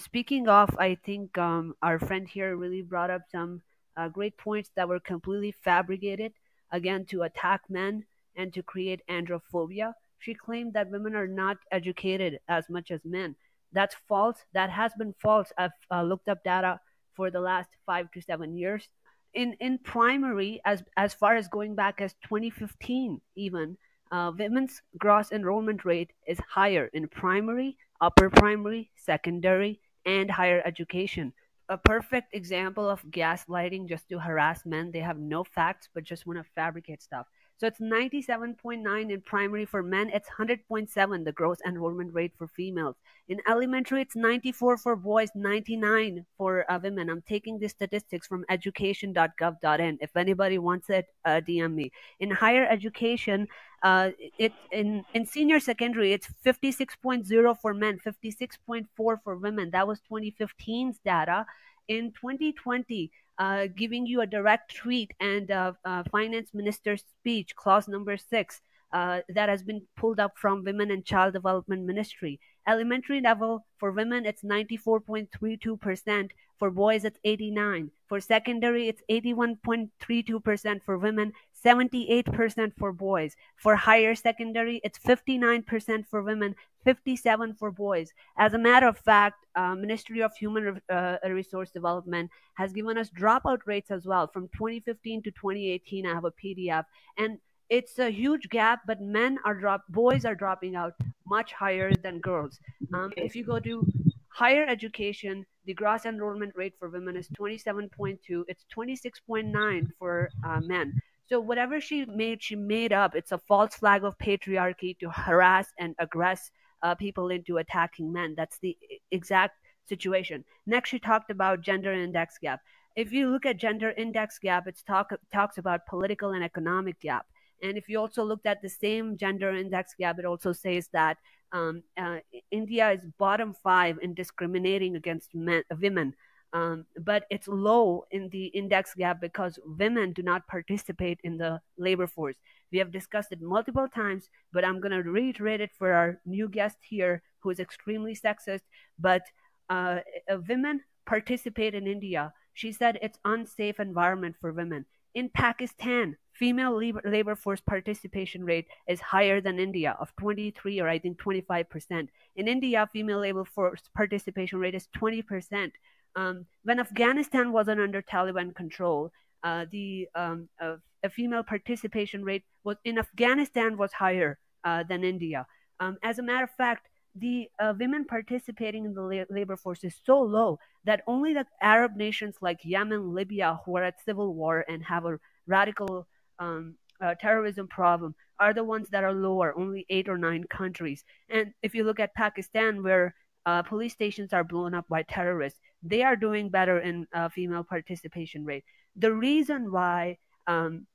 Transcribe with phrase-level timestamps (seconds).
[0.00, 3.62] speaking of, I think um, our friend here really brought up some
[3.96, 6.32] uh, great points that were completely fabricated,
[6.72, 8.04] again, to attack men
[8.36, 9.94] and to create androphobia.
[10.18, 13.36] She claimed that women are not educated as much as men.
[13.72, 14.38] That's false.
[14.52, 15.52] That has been false.
[15.56, 16.80] I've uh, looked up data
[17.14, 18.88] for the last five to seven years.
[19.32, 23.76] In in primary, as as far as going back as 2015, even
[24.10, 31.32] uh, women's gross enrollment rate is higher in primary, upper primary, secondary, and higher education.
[31.68, 34.90] A perfect example of gaslighting just to harass men.
[34.90, 37.26] They have no facts, but just want to fabricate stuff.
[37.60, 40.08] So it's 97.9 in primary for men.
[40.08, 42.96] It's 100.7 the gross enrollment rate for females.
[43.28, 47.10] In elementary, it's 94 for boys, 99 for uh, women.
[47.10, 49.98] I'm taking the statistics from education.gov.in.
[50.00, 51.92] If anybody wants it, uh, DM me.
[52.20, 53.46] In higher education,
[53.82, 54.08] uh,
[54.38, 59.70] it in in senior secondary, it's 56.0 for men, 56.4 for women.
[59.70, 61.44] That was 2015's data.
[61.88, 67.88] In 2020, uh, giving you a direct tweet and uh, uh, finance minister's speech, clause
[67.88, 68.60] number six,
[68.92, 72.38] uh, that has been pulled up from Women and Child Development Ministry.
[72.68, 76.30] Elementary level for women, it's 94.32%.
[76.58, 77.90] For boys, it's 89.
[78.06, 81.32] For secondary, it's 81.32% for women,
[81.64, 83.34] 78% for boys.
[83.56, 88.12] For higher secondary, it's 59% for women, 57 for boys.
[88.38, 93.10] As a matter of fact, uh, Ministry of Human uh, Resource Development has given us
[93.10, 96.06] dropout rates as well from 2015 to 2018.
[96.06, 96.84] I have a PDF
[97.18, 100.94] and it's a huge gap, but men are drop, boys are dropping out
[101.26, 102.58] much higher than girls.
[102.92, 103.86] Um, if you go to
[104.28, 108.18] higher education, the gross enrollment rate for women is 27.2.
[108.48, 111.00] It's 26.9 for uh, men.
[111.28, 113.14] So whatever she made, she made up.
[113.14, 116.50] It's a false flag of patriarchy to harass and aggress
[116.82, 118.34] uh, people into attacking men.
[118.36, 118.76] That's the
[119.10, 119.56] exact
[119.88, 120.44] situation.
[120.66, 122.60] Next, she talked about gender index gap.
[122.96, 127.26] If you look at gender index gap, it talk, talks about political and economic gap.
[127.62, 131.18] And if you also looked at the same gender index gap, it also says that
[131.52, 132.18] um, uh,
[132.50, 136.14] India is bottom five in discriminating against men, women.
[136.52, 141.60] Um, but it's low in the index gap because women do not participate in the
[141.78, 142.36] labor force.
[142.72, 146.48] We have discussed it multiple times, but I'm going to reiterate it for our new
[146.48, 148.62] guest here who is extremely sexist.
[148.98, 149.22] But
[149.68, 150.00] uh,
[150.48, 152.32] women participate in India.
[152.54, 154.84] She said it's unsafe environment for women.
[155.14, 160.88] In Pakistan, female labor, labor force participation rate is higher than India of 23 or
[160.88, 162.08] I think 25%.
[162.36, 165.72] In India, female labor force participation rate is 20%.
[166.16, 169.12] Um, when Afghanistan wasn't under Taliban control,
[169.42, 170.76] uh, the um, uh,
[171.12, 175.46] female participation rate was in Afghanistan was higher uh, than India.
[175.78, 179.82] Um, as a matter of fact, the uh, women participating in the la- labor force
[179.82, 184.34] is so low that only the Arab nations like Yemen, Libya, who are at civil
[184.34, 186.06] war and have a radical
[186.38, 189.58] um, uh, terrorism problem, are the ones that are lower.
[189.58, 191.04] Only eight or nine countries.
[191.28, 193.14] And if you look at Pakistan, where
[193.46, 197.64] uh, police stations are blown up by terrorists, they are doing better in uh, female
[197.64, 198.64] participation rate.
[198.96, 200.86] The reason why um,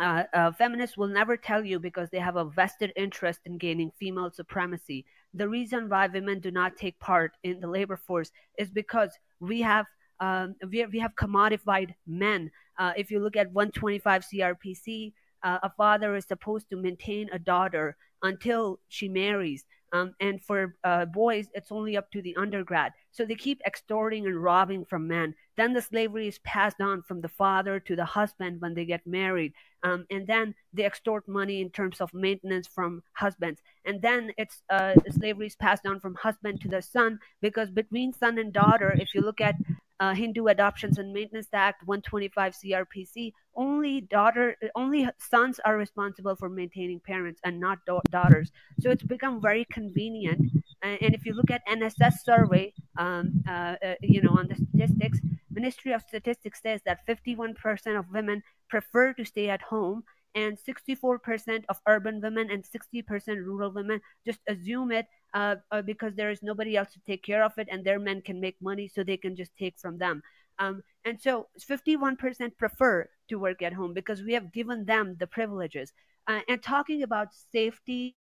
[0.00, 3.90] uh, uh, feminists will never tell you because they have a vested interest in gaining
[3.98, 5.04] female supremacy.
[5.34, 9.60] The reason why women do not take part in the labor force is because we
[9.62, 9.86] have
[10.20, 12.50] um, we, we have commodified men.
[12.78, 15.12] Uh, if you look at 125 CRPC,
[15.44, 19.64] uh, a father is supposed to maintain a daughter until she marries.
[19.92, 22.92] Um, and for uh, boys, it's only up to the undergrad.
[23.10, 25.34] So they keep extorting and robbing from men.
[25.56, 29.06] Then the slavery is passed on from the father to the husband when they get
[29.06, 29.54] married.
[29.82, 33.60] Um, and then they extort money in terms of maintenance from husbands.
[33.84, 38.12] And then it's uh, slavery is passed on from husband to the son because between
[38.12, 39.54] son and daughter, if you look at
[40.00, 46.48] uh, Hindu Adoptions and Maintenance Act 125 CRPC, only daughter, only sons are responsible for
[46.48, 48.50] maintaining parents and not da- daughters.
[48.80, 50.52] So it's become very convenient.
[50.82, 54.54] And, and if you look at NSS survey, um, uh, uh, you know, on the
[54.54, 55.18] statistics,
[55.50, 60.04] Ministry of Statistics says that 51% of women prefer to stay at home
[60.38, 66.12] and 64% of urban women and 60% rural women just assume it uh, uh, because
[66.14, 68.86] there is nobody else to take care of it and their men can make money
[68.88, 70.22] so they can just take from them
[70.58, 75.26] um, and so 51% prefer to work at home because we have given them the
[75.26, 75.92] privileges
[76.28, 78.16] uh, and talking about safety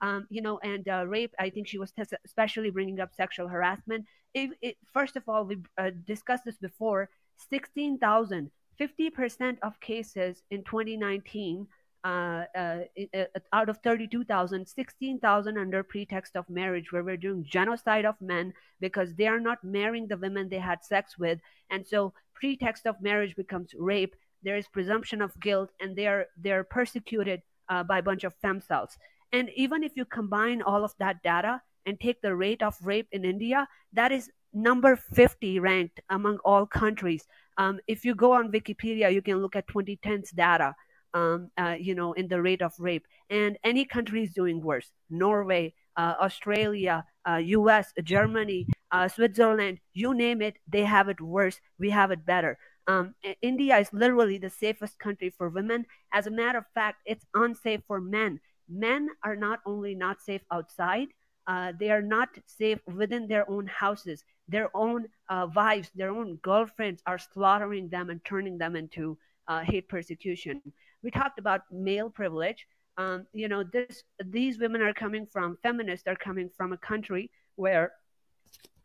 [0.00, 1.32] um, you know, and uh, rape.
[1.38, 1.92] I think she was
[2.24, 4.06] especially bringing up sexual harassment.
[4.34, 7.08] If, it, first of all, we uh, discussed this before.
[7.50, 11.66] 16,000 50% of cases in 2019
[12.04, 12.78] uh, uh,
[13.14, 18.52] uh, out of 32,000, 16,000 under pretext of marriage, where we're doing genocide of men
[18.80, 21.38] because they are not marrying the women they had sex with.
[21.70, 24.16] And so, pretext of marriage becomes rape.
[24.42, 28.34] There is presumption of guilt, and they are they're persecuted uh, by a bunch of
[28.42, 28.96] femcells.
[29.32, 33.08] And even if you combine all of that data and take the rate of rape
[33.12, 37.26] in India, that is number 50 ranked among all countries.
[37.58, 40.74] Um, if you go on Wikipedia, you can look at 2010's data
[41.14, 43.06] um, uh, you know, in the rate of rape.
[43.30, 44.90] And any country is doing worse.
[45.10, 51.60] Norway, uh, Australia, uh, U.S., Germany, uh, Switzerland, you name it, they have it worse.
[51.78, 52.58] We have it better.
[52.88, 55.86] Um, India is literally the safest country for women.
[56.12, 58.40] As a matter of fact, it's unsafe for men.
[58.68, 61.08] Men are not only not safe outside,
[61.46, 64.24] uh, they are not safe within their own houses.
[64.52, 69.18] Their own uh, wives, their own girlfriends are slaughtering them and turning them into
[69.48, 70.62] uh, hate persecution
[71.02, 72.66] we talked about male privilege.
[72.96, 77.30] Um, you know, this these women are coming from feminists are coming from a country
[77.56, 77.92] where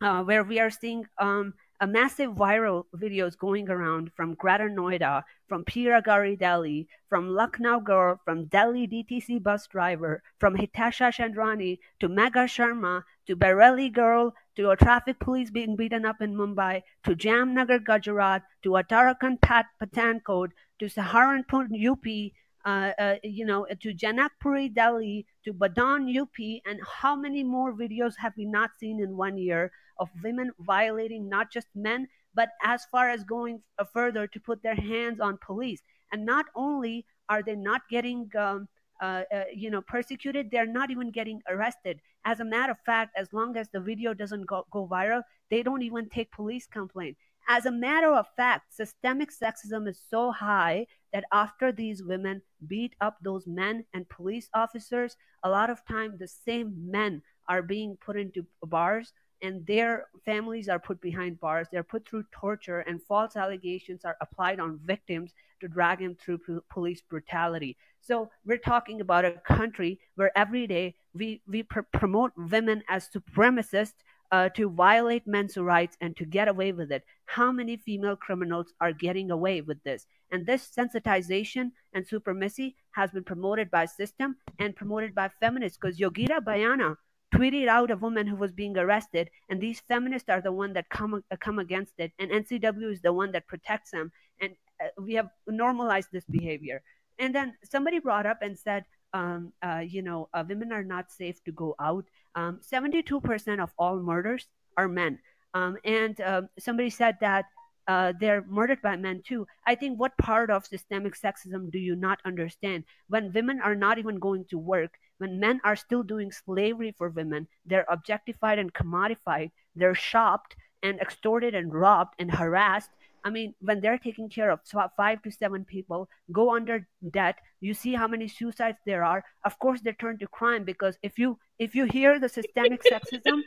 [0.00, 5.22] uh, where we are seeing um, a massive viral videos going around from Greater Noida,
[5.46, 11.78] from Priya Gari Delhi, from Lucknow girl, from Delhi DTC bus driver, from Hitesha Chandranee
[12.00, 16.82] to Megha Sharma to Bareilly girl to a traffic police being beaten up in Mumbai
[17.04, 20.50] to Jamnagar Gujarat to Uttarakhand Pat Pathankot
[20.80, 22.32] to Saharanpur UP,
[22.64, 28.14] uh, uh, you know, to Janakpuri Delhi to Badan, UP, and how many more videos
[28.18, 32.84] have we not seen in one year of women violating not just men, but as
[32.90, 33.60] far as going
[33.92, 35.82] further to put their hands on police.
[36.12, 38.68] And not only are they not getting um,
[39.00, 43.12] uh, uh, you know persecuted they're not even getting arrested as a matter of fact
[43.16, 47.16] as long as the video doesn't go, go viral they don't even take police complaint
[47.48, 52.94] as a matter of fact, systemic sexism is so high that after these women beat
[53.00, 57.96] up those men and police officers, a lot of time the same men are being
[57.96, 59.12] put into bars
[59.42, 61.68] and their families are put behind bars.
[61.70, 66.40] They're put through torture, and false allegations are applied on victims to drag them through
[66.70, 67.76] police brutality.
[68.00, 73.08] So we're talking about a country where every day we we pr- promote women as
[73.08, 77.04] supremacists uh, to violate men's rights and to get away with it.
[77.26, 80.06] How many female criminals are getting away with this?
[80.30, 85.98] And this sensitization and supremacy has been promoted by system and promoted by feminists because
[85.98, 86.96] Yogita Bhayana
[87.34, 90.88] tweeted out a woman who was being arrested and these feminists are the one that
[90.88, 94.10] come uh, come against it and ncw is the one that protects them
[94.40, 94.52] and
[94.82, 96.80] uh, we have normalized this behavior
[97.18, 101.10] and then somebody brought up and said um, uh, you know, uh, women are not
[101.10, 102.04] safe to go out.
[102.34, 104.46] Um, 72% of all murders
[104.76, 105.18] are men.
[105.54, 107.46] Um, and um, somebody said that
[107.88, 109.46] uh, they're murdered by men too.
[109.66, 112.84] I think what part of systemic sexism do you not understand?
[113.08, 117.08] When women are not even going to work, when men are still doing slavery for
[117.08, 122.90] women, they're objectified and commodified, they're shopped and extorted and robbed and harassed
[123.28, 124.60] I mean, when they're taking care of
[124.96, 129.22] five to seven people, go under debt, you see how many suicides there are.
[129.44, 133.42] Of course, they turn to crime because if you if you hear the systemic sexism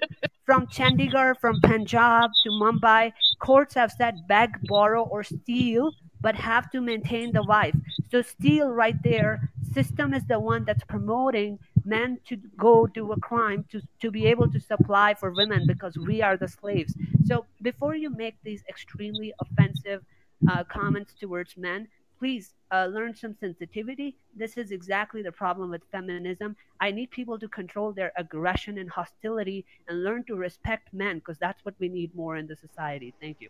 [0.46, 6.70] from Chandigarh, from Punjab to Mumbai, courts have said beg, borrow, or steal, but have
[6.74, 7.76] to maintain the wife.
[8.12, 9.50] So steal right there.
[9.74, 14.28] System is the one that's promoting men to go do a crime to, to be
[14.28, 16.96] able to supply for women because we are the slaves.
[17.26, 20.04] So before you make these extremely offensive
[20.48, 21.88] uh, comments towards men,
[22.20, 24.16] please uh, learn some sensitivity.
[24.36, 26.56] This is exactly the problem with feminism.
[26.80, 31.40] I need people to control their aggression and hostility and learn to respect men because
[31.40, 33.14] that's what we need more in the society.
[33.20, 33.50] Thank you.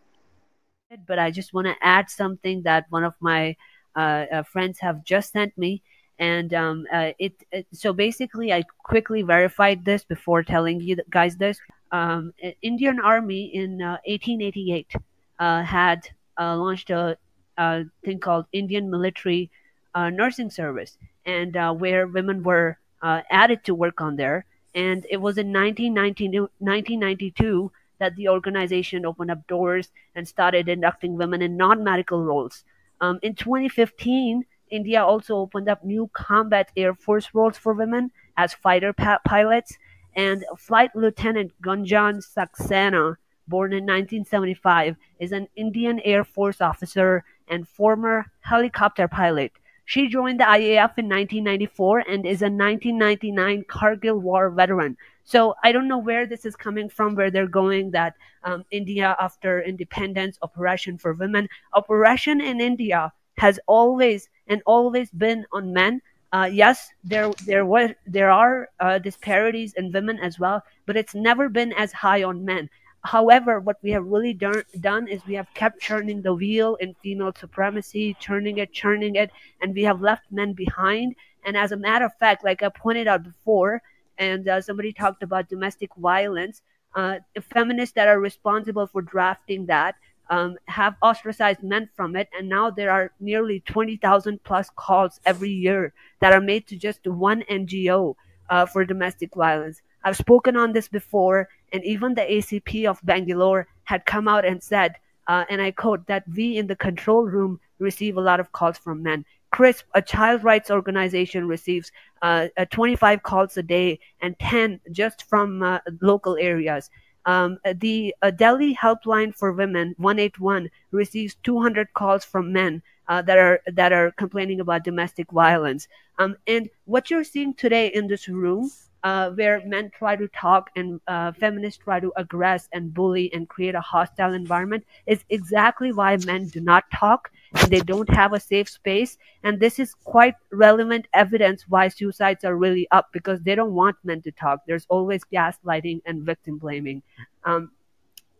[1.05, 3.55] But I just want to add something that one of my
[3.93, 5.83] uh, uh friends have just sent me
[6.21, 11.35] and um, uh, it, it, so basically i quickly verified this before telling you guys
[11.35, 11.59] this.
[11.91, 14.93] Um, indian army in uh, 1888
[15.39, 16.07] uh, had
[16.39, 17.17] uh, launched a,
[17.57, 19.51] a, thing called indian military
[19.93, 24.45] uh, nursing service and uh, where women were added to work on there.
[24.75, 31.41] And it was in 1992 that the organization opened up doors and started inducting women
[31.41, 32.63] in non-medical roles.
[33.01, 38.53] Um, in 2015 India also opened up new combat air force roles for women as
[38.53, 39.77] fighter pa- pilots,
[40.15, 43.15] and Flight Lieutenant Gunjan Saxena,
[43.47, 49.51] born in 1975, is an Indian Air Force officer and former helicopter pilot.
[49.85, 54.95] She joined the IAF in 1994 and is a 1999 Kargil War veteran.
[55.23, 59.15] So I don't know where this is coming from, where they're going that um, India
[59.19, 61.49] after independence, operation for women.
[61.73, 66.01] Operation in India has always and always been on men.
[66.33, 71.15] uh, yes, there there were there are uh, disparities in women as well, but it's
[71.15, 72.69] never been as high on men.
[73.03, 76.93] However, what we have really done, done is we have kept churning the wheel in
[77.03, 79.31] female supremacy, churning it, churning it,
[79.61, 81.15] and we have left men behind.
[81.43, 83.81] And as a matter of fact, like I pointed out before,
[84.17, 86.61] and uh, somebody talked about domestic violence,
[86.95, 89.95] uh, feminists that are responsible for drafting that
[90.31, 95.49] um, have ostracized men from it, and now there are nearly 20,000 plus calls every
[95.51, 98.15] year that are made to just one NGO
[98.49, 99.81] uh, for domestic violence.
[100.03, 104.63] I've spoken on this before, and even the ACP of Bangalore had come out and
[104.63, 104.95] said,
[105.27, 108.77] uh, and I quote, that we in the control room receive a lot of calls
[108.77, 109.25] from men.
[109.51, 115.61] CRISP, a child rights organization, receives uh, 25 calls a day and 10 just from
[115.61, 116.89] uh, local areas.
[117.25, 123.37] Um, the uh, Delhi Helpline for Women 181 receives 200 calls from men uh, that
[123.37, 125.87] are that are complaining about domestic violence.
[126.17, 128.71] Um, and what you're seeing today in this room,
[129.03, 133.49] uh, where men try to talk and uh, feminists try to aggress and bully and
[133.49, 138.33] create a hostile environment, is exactly why men do not talk and they don't have
[138.33, 139.17] a safe space.
[139.43, 143.97] And this is quite relevant evidence why suicides are really up because they don't want
[144.03, 144.61] men to talk.
[144.65, 147.03] There's always gaslighting and victim blaming.
[147.43, 147.71] Um,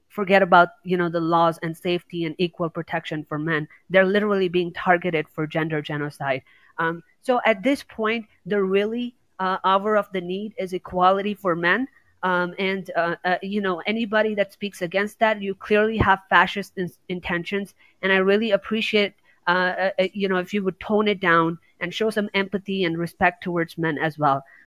[0.10, 3.68] forget about you know the laws and safety and equal protection for men.
[3.90, 6.44] They're literally being targeted for gender genocide.
[6.78, 11.56] Um, so at this point, the really uh, hour of the need is equality for
[11.56, 11.88] men.
[12.24, 16.78] Um, and uh, uh, you know anybody that speaks against that, you clearly have fascist
[16.78, 17.74] in- intentions.
[18.02, 19.14] And I really appreciate
[19.48, 22.84] uh, uh, uh, you know if you would tone it down and show some empathy
[22.84, 24.44] and respect towards men as well.